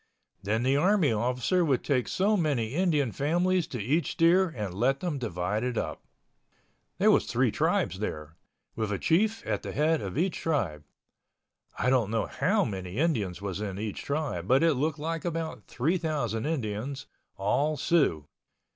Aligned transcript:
Then 0.41 0.63
the 0.63 0.75
army 0.77 1.11
officer 1.13 1.63
would 1.63 1.83
take 1.83 2.07
so 2.07 2.35
many 2.35 2.73
Indian 2.73 3.11
families 3.11 3.67
to 3.67 3.79
each 3.79 4.13
steer 4.13 4.49
and 4.49 4.73
let 4.73 4.99
them 4.99 5.19
divide 5.19 5.63
it 5.63 5.77
up. 5.77 6.01
There 6.97 7.11
was 7.11 7.27
three 7.27 7.51
tribes 7.51 7.99
there, 7.99 8.35
with 8.75 8.91
a 8.91 8.97
chief 8.97 9.45
at 9.45 9.61
the 9.61 9.71
head 9.73 10.01
of 10.01 10.17
each 10.17 10.39
tribe. 10.39 10.85
I 11.77 11.91
don't 11.91 12.09
know 12.09 12.25
how 12.25 12.65
many 12.65 12.97
Indians 12.97 13.43
was 13.43 13.61
in 13.61 13.77
each 13.77 14.01
tribe 14.01 14.47
but 14.47 14.63
it 14.63 14.73
looked 14.73 14.97
like 14.97 15.23
about 15.23 15.67
3,000 15.67 16.47
Indians—all 16.47 17.77
Siouxs. 17.77 18.25